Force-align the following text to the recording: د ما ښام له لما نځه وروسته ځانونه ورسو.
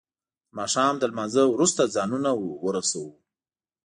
د 0.03 0.03
ما 0.55 0.65
ښام 0.73 0.93
له 1.01 1.07
لما 1.11 1.25
نځه 1.27 1.43
وروسته 1.49 1.91
ځانونه 1.95 2.29
ورسو. 2.65 3.05